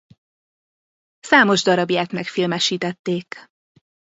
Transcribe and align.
Számos 1.19 1.61
darabját 1.63 2.11
megfilmesítették. 2.11 3.39